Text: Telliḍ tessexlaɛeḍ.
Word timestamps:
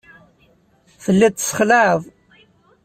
Telliḍ 1.03 1.31
tessexlaɛeḍ. 1.35 2.01